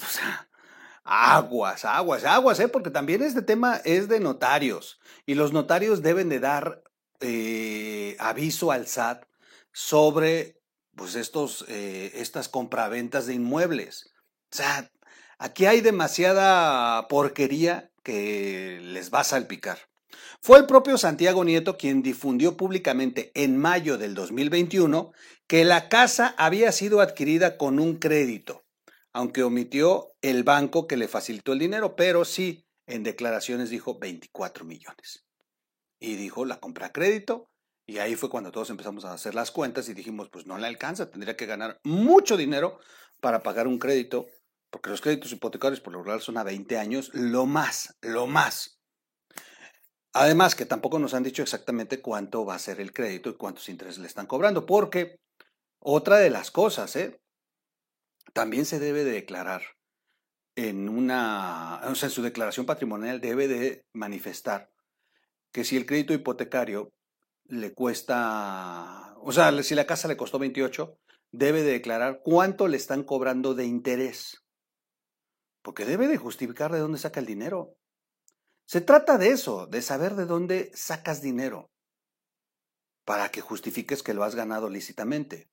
O 0.00 0.06
sea, 0.06 0.48
aguas, 1.08 1.86
aguas, 1.86 2.24
aguas, 2.24 2.60
¿eh? 2.60 2.68
porque 2.68 2.90
también 2.90 3.22
este 3.22 3.40
tema 3.40 3.80
es 3.84 4.08
de 4.08 4.20
notarios 4.20 5.00
y 5.24 5.34
los 5.34 5.54
notarios 5.54 6.02
deben 6.02 6.28
de 6.28 6.38
dar 6.38 6.82
eh, 7.20 8.14
aviso 8.18 8.70
al 8.70 8.86
SAT 8.86 9.24
sobre 9.72 10.60
pues 10.94 11.14
estos, 11.14 11.64
eh, 11.68 12.12
estas 12.14 12.48
compraventas 12.48 13.26
de 13.26 13.34
inmuebles. 13.34 14.12
O 14.52 14.56
sea, 14.56 14.90
aquí 15.38 15.64
hay 15.64 15.80
demasiada 15.80 17.08
porquería 17.08 17.90
que 18.02 18.78
les 18.82 19.12
va 19.12 19.20
a 19.20 19.24
salpicar. 19.24 19.78
Fue 20.42 20.58
el 20.58 20.66
propio 20.66 20.98
Santiago 20.98 21.42
Nieto 21.42 21.78
quien 21.78 22.02
difundió 22.02 22.56
públicamente 22.56 23.32
en 23.34 23.56
mayo 23.56 23.96
del 23.96 24.14
2021 24.14 25.12
que 25.46 25.64
la 25.64 25.88
casa 25.88 26.34
había 26.36 26.70
sido 26.72 27.00
adquirida 27.00 27.56
con 27.56 27.80
un 27.80 27.96
crédito, 27.96 28.64
aunque 29.12 29.42
omitió 29.42 30.12
el 30.22 30.44
banco 30.44 30.86
que 30.86 30.96
le 30.96 31.08
facilitó 31.08 31.52
el 31.52 31.58
dinero, 31.58 31.96
pero 31.96 32.24
sí 32.24 32.66
en 32.86 33.02
declaraciones 33.02 33.70
dijo 33.70 33.98
24 33.98 34.64
millones. 34.64 35.26
Y 36.00 36.16
dijo 36.16 36.44
la 36.44 36.60
compra 36.60 36.86
a 36.86 36.92
crédito, 36.92 37.50
y 37.86 37.98
ahí 37.98 38.16
fue 38.16 38.28
cuando 38.28 38.52
todos 38.52 38.68
empezamos 38.68 39.04
a 39.06 39.14
hacer 39.14 39.34
las 39.34 39.50
cuentas 39.50 39.88
y 39.88 39.94
dijimos, 39.94 40.28
pues 40.30 40.46
no 40.46 40.58
le 40.58 40.66
alcanza, 40.66 41.10
tendría 41.10 41.36
que 41.36 41.46
ganar 41.46 41.80
mucho 41.84 42.36
dinero 42.36 42.78
para 43.20 43.42
pagar 43.42 43.66
un 43.66 43.78
crédito, 43.78 44.26
porque 44.70 44.90
los 44.90 45.00
créditos 45.00 45.32
hipotecarios 45.32 45.80
por 45.80 45.94
lo 45.94 46.00
general 46.00 46.20
son 46.20 46.36
a 46.36 46.44
20 46.44 46.76
años, 46.76 47.10
lo 47.14 47.46
más, 47.46 47.96
lo 48.02 48.26
más. 48.26 48.78
Además 50.12 50.54
que 50.54 50.66
tampoco 50.66 50.98
nos 50.98 51.14
han 51.14 51.22
dicho 51.22 51.42
exactamente 51.42 52.02
cuánto 52.02 52.44
va 52.44 52.56
a 52.56 52.58
ser 52.58 52.80
el 52.80 52.92
crédito 52.92 53.30
y 53.30 53.36
cuántos 53.36 53.68
intereses 53.68 54.00
le 54.00 54.06
están 54.06 54.26
cobrando, 54.26 54.66
porque 54.66 55.16
otra 55.78 56.18
de 56.18 56.28
las 56.28 56.50
cosas, 56.50 56.94
¿eh? 56.96 57.20
También 58.32 58.64
se 58.64 58.78
debe 58.78 59.04
de 59.04 59.12
declarar 59.12 59.62
en 60.56 60.88
una, 60.88 61.80
o 61.84 61.94
sea, 61.94 62.08
en 62.08 62.12
su 62.12 62.22
declaración 62.22 62.66
patrimonial 62.66 63.20
debe 63.20 63.46
de 63.46 63.86
manifestar 63.92 64.70
que 65.52 65.64
si 65.64 65.76
el 65.76 65.86
crédito 65.86 66.12
hipotecario 66.12 66.92
le 67.44 67.72
cuesta, 67.72 69.14
o 69.20 69.32
sea, 69.32 69.62
si 69.62 69.74
la 69.74 69.86
casa 69.86 70.08
le 70.08 70.16
costó 70.16 70.38
28, 70.38 70.98
debe 71.30 71.62
de 71.62 71.72
declarar 71.72 72.20
cuánto 72.24 72.68
le 72.68 72.76
están 72.76 73.04
cobrando 73.04 73.54
de 73.54 73.66
interés. 73.66 74.44
Porque 75.62 75.84
debe 75.84 76.08
de 76.08 76.16
justificar 76.16 76.72
de 76.72 76.78
dónde 76.78 76.98
saca 76.98 77.20
el 77.20 77.26
dinero. 77.26 77.76
Se 78.66 78.80
trata 78.80 79.16
de 79.16 79.28
eso, 79.30 79.66
de 79.66 79.80
saber 79.82 80.14
de 80.14 80.26
dónde 80.26 80.70
sacas 80.74 81.22
dinero 81.22 81.70
para 83.04 83.30
que 83.30 83.40
justifiques 83.40 84.02
que 84.02 84.12
lo 84.12 84.24
has 84.24 84.34
ganado 84.34 84.68
lícitamente. 84.68 85.48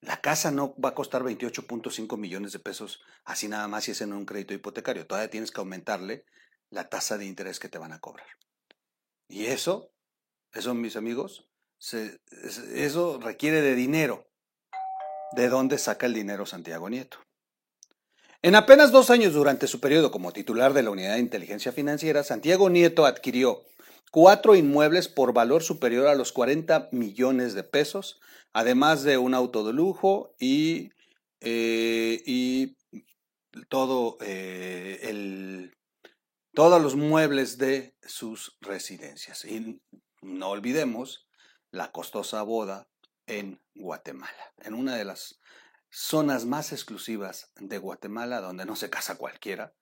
La 0.00 0.20
casa 0.20 0.50
no 0.50 0.74
va 0.78 0.90
a 0.90 0.94
costar 0.94 1.22
28.5 1.22 2.16
millones 2.16 2.52
de 2.52 2.58
pesos 2.58 3.00
así 3.24 3.48
nada 3.48 3.66
más 3.68 3.84
si 3.84 3.92
es 3.92 4.00
en 4.00 4.12
un 4.12 4.26
crédito 4.26 4.54
hipotecario. 4.54 5.06
Todavía 5.06 5.30
tienes 5.30 5.50
que 5.50 5.60
aumentarle 5.60 6.24
la 6.70 6.88
tasa 6.88 7.18
de 7.18 7.26
interés 7.26 7.58
que 7.58 7.68
te 7.68 7.78
van 7.78 7.92
a 7.92 8.00
cobrar. 8.00 8.26
Y 9.28 9.46
eso, 9.46 9.90
eso 10.52 10.74
mis 10.74 10.96
amigos, 10.96 11.48
eso 12.74 13.18
requiere 13.20 13.62
de 13.62 13.74
dinero. 13.74 14.26
¿De 15.32 15.48
dónde 15.48 15.78
saca 15.78 16.06
el 16.06 16.14
dinero 16.14 16.46
Santiago 16.46 16.88
Nieto? 16.88 17.18
En 18.42 18.54
apenas 18.54 18.92
dos 18.92 19.10
años 19.10 19.32
durante 19.32 19.66
su 19.66 19.80
periodo 19.80 20.10
como 20.10 20.32
titular 20.32 20.72
de 20.72 20.82
la 20.82 20.90
Unidad 20.90 21.14
de 21.14 21.20
Inteligencia 21.20 21.72
Financiera, 21.72 22.22
Santiago 22.22 22.70
Nieto 22.70 23.06
adquirió 23.06 23.64
cuatro 24.10 24.54
inmuebles 24.54 25.08
por 25.08 25.32
valor 25.32 25.62
superior 25.62 26.06
a 26.06 26.14
los 26.14 26.32
40 26.32 26.88
millones 26.92 27.54
de 27.54 27.64
pesos, 27.64 28.20
además 28.52 29.02
de 29.02 29.18
un 29.18 29.34
auto 29.34 29.64
de 29.64 29.72
lujo 29.72 30.34
y, 30.38 30.90
eh, 31.40 32.74
todo 33.68 34.18
eh, 34.20 35.00
el, 35.02 35.76
todos 36.54 36.80
los 36.82 36.96
muebles 36.96 37.58
de 37.58 37.94
sus 38.02 38.56
residencias. 38.60 39.44
Y 39.44 39.82
no 40.22 40.48
olvidemos 40.48 41.26
la 41.70 41.92
costosa 41.92 42.42
boda 42.42 42.88
en 43.26 43.60
Guatemala, 43.74 44.54
en 44.62 44.74
una 44.74 44.96
de 44.96 45.04
las 45.04 45.40
zonas 45.90 46.46
más 46.46 46.72
exclusivas 46.72 47.50
de 47.56 47.78
Guatemala, 47.78 48.40
donde 48.40 48.64
no 48.64 48.76
se 48.76 48.90
casa 48.90 49.16
cualquiera. 49.16 49.74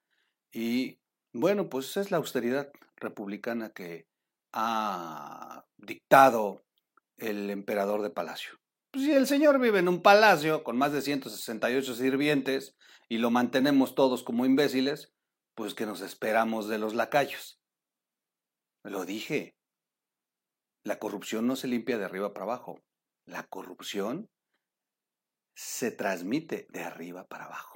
Y 0.52 0.98
bueno, 1.32 1.68
pues 1.68 1.96
es 1.96 2.10
la 2.10 2.16
austeridad 2.16 2.70
republicana 2.96 3.70
que 3.70 4.06
ha 4.54 5.66
dictado 5.76 6.64
el 7.16 7.50
emperador 7.50 8.02
de 8.02 8.10
Palacio. 8.10 8.58
Pues 8.92 9.04
si 9.04 9.12
el 9.12 9.26
señor 9.26 9.58
vive 9.58 9.80
en 9.80 9.88
un 9.88 10.02
palacio 10.02 10.62
con 10.62 10.78
más 10.78 10.92
de 10.92 11.02
168 11.02 11.94
sirvientes 11.96 12.76
y 13.08 13.18
lo 13.18 13.32
mantenemos 13.32 13.96
todos 13.96 14.22
como 14.22 14.46
imbéciles, 14.46 15.12
pues 15.56 15.74
que 15.74 15.86
nos 15.86 16.00
esperamos 16.00 16.68
de 16.68 16.78
los 16.78 16.94
lacayos. 16.94 17.60
Lo 18.84 19.04
dije. 19.04 19.56
La 20.84 21.00
corrupción 21.00 21.48
no 21.48 21.56
se 21.56 21.66
limpia 21.66 21.98
de 21.98 22.04
arriba 22.04 22.32
para 22.32 22.44
abajo. 22.44 22.84
La 23.26 23.42
corrupción 23.48 24.30
se 25.56 25.90
transmite 25.90 26.68
de 26.70 26.84
arriba 26.84 27.26
para 27.26 27.46
abajo. 27.46 27.73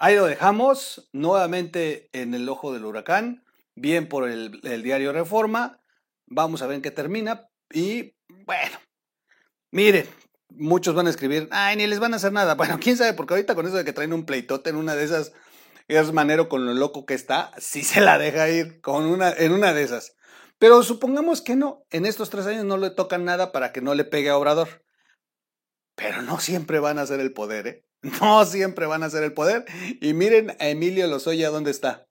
Ahí 0.00 0.14
lo 0.14 0.26
dejamos, 0.26 1.08
nuevamente 1.12 2.08
en 2.12 2.32
el 2.32 2.48
ojo 2.48 2.72
del 2.72 2.84
huracán, 2.84 3.44
bien 3.74 4.08
por 4.08 4.28
el, 4.28 4.60
diario 4.62 5.12
Reforma. 5.12 5.80
Vamos 6.26 6.62
a 6.62 6.68
ver 6.68 6.76
en 6.76 6.82
qué 6.82 6.92
termina. 6.92 7.48
Y 7.72 8.14
bueno, 8.46 8.78
miren, 9.72 10.06
muchos 10.50 10.94
van 10.94 11.08
a 11.08 11.10
escribir, 11.10 11.48
ay, 11.50 11.76
ni 11.76 11.88
les 11.88 11.98
van 11.98 12.12
a 12.12 12.16
hacer 12.16 12.32
nada. 12.32 12.54
Bueno, 12.54 12.78
quién 12.80 12.96
sabe, 12.96 13.14
porque 13.14 13.34
ahorita 13.34 13.56
con 13.56 13.66
eso 13.66 13.76
de 13.76 13.84
que 13.84 13.92
traen 13.92 14.12
un 14.12 14.24
pleitote 14.24 14.70
en 14.70 14.76
una 14.76 14.94
de 14.94 15.02
esas, 15.02 15.32
es 15.88 16.12
manero 16.12 16.48
con 16.48 16.64
lo 16.64 16.74
loco 16.74 17.04
que 17.04 17.14
está, 17.14 17.50
si 17.58 17.82
se 17.82 18.00
la 18.00 18.18
deja 18.18 18.48
ir 18.50 18.80
con 18.80 19.04
una, 19.04 19.32
en 19.32 19.50
una 19.50 19.74
de 19.74 19.82
esas. 19.82 20.14
Pero 20.60 20.84
supongamos 20.84 21.42
que 21.42 21.56
no, 21.56 21.84
en 21.90 22.06
estos 22.06 22.30
tres 22.30 22.46
años 22.46 22.64
no 22.64 22.76
le 22.76 22.90
tocan 22.90 23.24
nada 23.24 23.50
para 23.50 23.72
que 23.72 23.80
no 23.80 23.94
le 23.94 24.04
pegue 24.04 24.30
a 24.30 24.36
Obrador. 24.36 24.84
Pero 25.96 26.22
no 26.22 26.38
siempre 26.38 26.78
van 26.78 27.00
a 27.00 27.06
ser 27.06 27.18
el 27.18 27.32
poder, 27.32 27.66
¿eh? 27.66 27.87
No 28.20 28.44
siempre 28.44 28.86
van 28.86 29.02
a 29.02 29.10
ser 29.10 29.24
el 29.24 29.34
poder. 29.34 29.64
Y 30.00 30.14
miren 30.14 30.50
a 30.60 30.68
Emilio 30.68 31.06
Lozoya 31.06 31.50
dónde 31.50 31.70
está. 31.70 32.06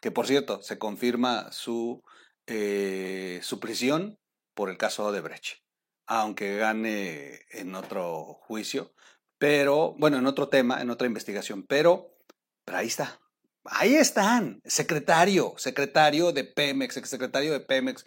Que 0.00 0.10
por 0.10 0.26
cierto, 0.26 0.62
se 0.62 0.78
confirma 0.78 1.50
su, 1.52 2.02
eh, 2.46 3.40
su 3.42 3.60
prisión 3.60 4.18
por 4.54 4.70
el 4.70 4.76
caso 4.76 5.12
de 5.12 5.20
Brecht. 5.20 5.60
Aunque 6.06 6.56
gane 6.56 7.40
en 7.50 7.74
otro 7.74 8.34
juicio. 8.34 8.92
Pero, 9.38 9.94
bueno, 9.98 10.18
en 10.18 10.26
otro 10.26 10.48
tema, 10.48 10.80
en 10.80 10.90
otra 10.90 11.06
investigación. 11.06 11.64
Pero, 11.68 12.16
pero 12.64 12.78
ahí 12.78 12.86
está. 12.86 13.20
Ahí 13.68 13.96
están, 13.96 14.60
secretario, 14.64 15.54
secretario 15.56 16.32
de 16.32 16.44
Pemex, 16.44 16.94
secretario 17.08 17.52
de 17.52 17.60
Pemex, 17.60 18.04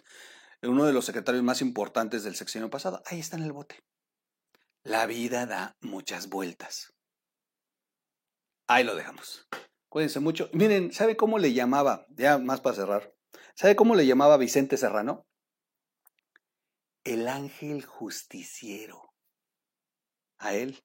uno 0.62 0.86
de 0.86 0.92
los 0.92 1.04
secretarios 1.04 1.44
más 1.44 1.60
importantes 1.60 2.24
del 2.24 2.34
sexenio 2.34 2.70
pasado, 2.70 3.02
ahí 3.06 3.20
está 3.20 3.36
en 3.36 3.42
el 3.42 3.52
bote. 3.52 3.76
La 4.82 5.04
vida 5.04 5.44
da 5.44 5.76
muchas 5.80 6.30
vueltas. 6.30 6.94
Ahí 8.66 8.82
lo 8.82 8.94
dejamos. 8.94 9.46
Cuídense 9.90 10.20
mucho. 10.20 10.48
Miren, 10.54 10.90
¿sabe 10.92 11.16
cómo 11.16 11.38
le 11.38 11.52
llamaba? 11.52 12.06
Ya 12.08 12.38
más 12.38 12.62
para 12.62 12.76
cerrar. 12.76 13.14
¿Sabe 13.54 13.76
cómo 13.76 13.94
le 13.94 14.06
llamaba 14.06 14.38
Vicente 14.38 14.78
Serrano? 14.78 15.26
El 17.04 17.28
ángel 17.28 17.84
justiciero. 17.84 19.12
A 20.38 20.54
él, 20.54 20.82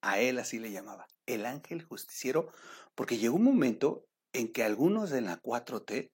a 0.00 0.18
él 0.18 0.38
así 0.38 0.58
le 0.58 0.70
llamaba. 0.70 1.06
El 1.26 1.44
ángel 1.44 1.84
justiciero, 1.84 2.50
porque 2.94 3.18
llegó 3.18 3.36
un 3.36 3.44
momento 3.44 4.06
en 4.32 4.50
que 4.50 4.62
algunos 4.62 5.10
de 5.10 5.20
la 5.20 5.42
4T 5.42 6.10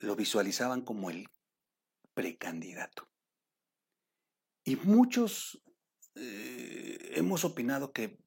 lo 0.00 0.16
visualizaban 0.16 0.82
como 0.82 1.10
el 1.10 1.28
precandidato. 2.14 3.08
Y 4.64 4.76
muchos 4.76 5.62
eh, 6.14 7.12
hemos 7.14 7.44
opinado 7.44 7.92
que, 7.92 8.18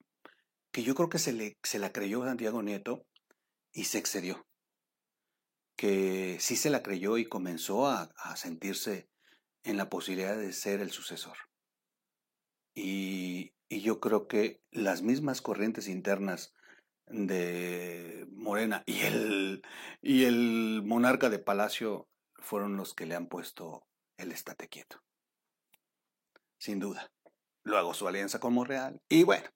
que, 0.72 0.84
yo 0.84 0.96
creo 0.96 1.10
que 1.10 1.20
se, 1.20 1.34
le, 1.34 1.58
se 1.64 1.80
la 1.80 1.92
creyó 1.92 2.24
Santiago 2.24 2.62
Nieto 2.62 3.06
y 3.72 3.86
se 3.86 3.98
excedió. 3.98 4.46
Que 5.78 6.38
sí 6.40 6.56
se 6.56 6.70
la 6.70 6.84
creyó 6.84 7.18
y 7.18 7.26
comenzó 7.26 7.88
a, 7.88 8.10
a 8.18 8.36
sentirse 8.36 9.10
en 9.64 9.78
la 9.78 9.90
posibilidad 9.90 10.38
de 10.38 10.54
ser 10.54 10.80
el 10.82 10.92
sucesor. 10.92 11.38
Y, 12.74 13.54
y 13.70 13.82
yo 13.82 14.00
creo 14.00 14.28
que 14.28 14.62
las 14.72 15.02
mismas 15.02 15.42
corrientes 15.42 15.88
internas 15.88 16.54
de 17.08 18.26
Morena 18.32 18.84
y 18.86 19.02
el, 19.02 19.62
y 20.02 20.26
el 20.26 20.82
monarca 20.84 21.30
de 21.30 21.40
Palacio 21.40 22.08
fueron 22.40 22.78
los 22.78 22.94
que 22.94 23.06
le 23.06 23.16
han 23.16 23.28
puesto 23.28 23.86
el 24.18 24.32
estate 24.32 24.68
quieto. 24.68 25.02
Sin 26.58 26.80
duda. 26.80 27.12
Luego 27.64 27.94
su 27.94 28.08
alianza 28.08 28.40
con 28.40 28.54
Monreal. 28.54 29.02
Y 29.10 29.24
bueno, 29.24 29.50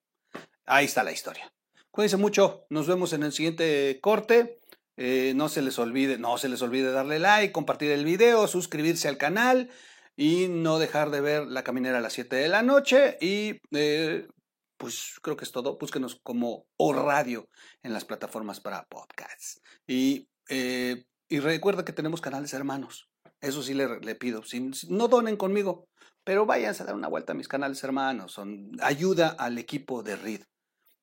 ahí 0.66 0.86
está 0.86 1.04
la 1.04 1.12
historia. 1.12 1.52
Cuídense 1.92 2.18
mucho. 2.18 2.66
Nos 2.70 2.88
vemos 2.88 3.14
en 3.14 3.24
el 3.24 3.32
siguiente 3.32 4.00
corte. 4.02 4.60
Eh, 4.98 5.34
no 5.36 5.48
se 5.48 5.62
les 5.62 5.80
olvide, 5.80 6.18
no 6.18 6.38
se 6.38 6.50
les 6.50 6.62
olvide 6.62 6.92
darle 6.92 7.20
like, 7.20 7.54
compartir 7.54 7.92
el 7.92 8.04
video, 8.04 8.48
suscribirse 8.48 9.08
al 9.08 9.18
canal 9.18 9.70
y 10.18 10.48
no 10.50 10.78
dejar 10.80 11.10
de 11.10 11.22
ver 11.22 11.48
la 11.48 11.64
caminera 11.64 12.00
a 12.00 12.02
las 12.02 12.14
7 12.14 12.36
de 12.36 12.50
la 12.50 12.64
noche. 12.64 13.18
Y 13.22 13.62
eh, 13.72 14.28
pues 14.78 15.16
creo 15.22 15.38
que 15.38 15.46
es 15.46 15.52
todo. 15.52 15.78
Búsquenos 15.78 16.20
como 16.24 16.66
O 16.78 16.94
Radio 16.94 17.50
en 17.84 17.94
las 17.94 18.06
plataformas 18.06 18.60
para 18.60 18.86
podcasts. 18.88 19.62
Y, 19.88 20.28
eh, 20.50 21.06
y 21.28 21.40
recuerda 21.40 21.86
que 21.86 21.94
tenemos 21.94 22.22
canales 22.22 22.54
hermanos. 22.54 23.10
Eso 23.42 23.62
sí 23.62 23.74
le, 23.74 24.00
le 24.00 24.16
pido. 24.16 24.44
Si, 24.44 24.72
no 24.90 25.08
donen 25.08 25.38
conmigo, 25.38 25.89
pero 26.30 26.46
váyanse 26.46 26.84
a 26.84 26.86
dar 26.86 26.94
una 26.94 27.08
vuelta 27.08 27.32
a 27.32 27.36
mis 27.36 27.48
canales 27.48 27.84
hermanos. 27.84 28.34
Son 28.34 28.70
ayuda 28.84 29.30
al 29.30 29.58
equipo 29.58 30.04
de 30.04 30.16
RID. 30.16 30.42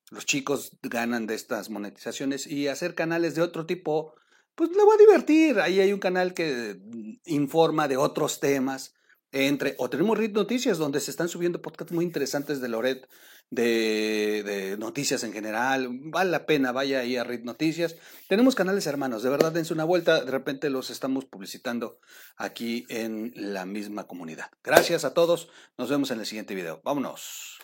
Los 0.09 0.25
chicos 0.25 0.77
ganan 0.81 1.27
de 1.27 1.35
estas 1.35 1.69
monetizaciones 1.69 2.47
y 2.47 2.69
hacer 2.69 2.95
canales 2.95 3.35
de 3.35 3.41
otro 3.41 3.65
tipo, 3.65 4.13
pues 4.55 4.69
le 4.69 4.85
va 4.85 4.93
a 4.93 4.97
divertir. 4.97 5.59
Ahí 5.59 5.81
hay 5.81 5.91
un 5.91 5.99
canal 5.99 6.33
que 6.33 6.79
informa 7.25 7.89
de 7.89 7.97
otros 7.97 8.39
temas. 8.39 8.93
Entre, 9.31 9.75
o 9.77 9.89
tenemos 9.89 10.17
RID 10.17 10.31
Noticias, 10.31 10.77
donde 10.77 10.99
se 10.99 11.11
están 11.11 11.27
subiendo 11.27 11.61
podcasts 11.61 11.93
muy 11.93 12.05
interesantes 12.05 12.61
de 12.61 12.69
Loret, 12.69 13.09
de, 13.49 14.43
de, 14.43 14.77
noticias 14.77 15.23
en 15.23 15.33
general. 15.33 15.89
Vale 15.91 16.31
la 16.31 16.45
pena, 16.45 16.71
vaya 16.71 16.99
ahí 16.99 17.17
a 17.17 17.23
RID 17.23 17.43
Noticias. 17.43 17.95
Tenemos 18.29 18.55
canales 18.55 18.87
hermanos, 18.87 19.23
de 19.23 19.29
verdad 19.29 19.51
dense 19.51 19.73
una 19.73 19.83
vuelta. 19.83 20.23
De 20.23 20.31
repente 20.31 20.69
los 20.69 20.89
estamos 20.89 21.25
publicitando 21.25 21.99
aquí 22.37 22.85
en 22.89 23.33
la 23.35 23.65
misma 23.65 24.07
comunidad. 24.07 24.49
Gracias 24.63 25.03
a 25.03 25.13
todos. 25.13 25.49
Nos 25.77 25.89
vemos 25.89 26.11
en 26.11 26.19
el 26.19 26.25
siguiente 26.25 26.55
video. 26.55 26.81
Vámonos. 26.83 27.59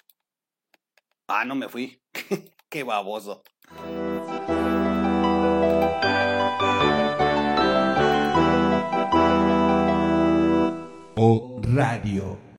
Ah, 1.27 1.45
no 1.45 1.55
me 1.55 1.69
fui. 1.69 2.01
Qué 2.69 2.83
baboso. 2.83 3.43
Radio. 11.75 12.52